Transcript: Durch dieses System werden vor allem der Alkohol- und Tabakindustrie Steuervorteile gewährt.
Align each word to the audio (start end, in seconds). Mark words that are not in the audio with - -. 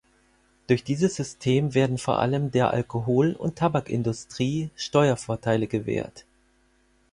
Durch 0.65 0.83
dieses 0.83 1.13
System 1.15 1.75
werden 1.75 1.99
vor 1.99 2.17
allem 2.17 2.49
der 2.49 2.71
Alkohol- 2.71 3.35
und 3.35 3.57
Tabakindustrie 3.59 4.71
Steuervorteile 4.75 5.67
gewährt. 5.67 6.25